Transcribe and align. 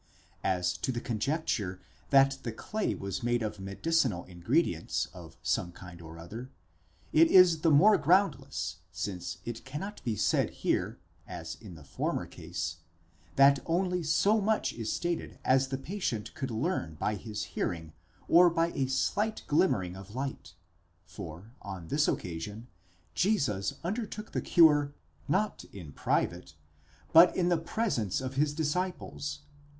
As 0.43 0.75
to 0.77 0.91
the 0.91 0.99
conjecture 0.99 1.79
that 2.09 2.39
the 2.41 2.51
clay 2.51 2.95
was 2.95 3.21
made 3.21 3.43
of 3.43 3.59
medicinal 3.59 4.23
ingredients 4.23 5.07
of 5.13 5.37
some 5.43 5.71
kind 5.71 6.01
or 6.01 6.17
other, 6.17 6.49
it 7.13 7.27
is 7.29 7.59
the 7.61 7.69
more 7.69 7.99
groundless, 7.99 8.77
since 8.91 9.37
it 9.45 9.63
cannot 9.63 10.03
be 10.03 10.15
said 10.15 10.49
here, 10.65 10.97
as 11.27 11.53
in 11.61 11.75
the 11.75 11.83
former 11.83 12.25
case, 12.25 12.77
that 13.35 13.59
only 13.67 14.01
so 14.01 14.41
much 14.41 14.73
is 14.73 14.91
stated 14.91 15.37
as 15.45 15.67
the 15.67 15.77
patient 15.77 16.33
could 16.33 16.49
learn 16.49 16.95
by 16.95 17.13
his 17.13 17.43
hearing 17.53 17.93
or 18.27 18.49
by 18.49 18.71
a 18.71 18.87
slight 18.87 19.43
glimmering 19.45 19.95
of 19.95 20.15
light, 20.15 20.55
for, 21.05 21.53
on 21.61 21.89
this 21.89 22.07
occasion, 22.07 22.65
Jesus 23.13 23.75
undertook 23.83 24.31
the 24.31 24.41
cure, 24.41 24.95
not 25.27 25.63
in 25.65 25.91
private, 25.91 26.55
but 27.13 27.35
in 27.37 27.49
the 27.49 27.57
presence 27.59 28.19
of 28.19 28.33
his 28.33 28.55
disciples. 28.55 29.41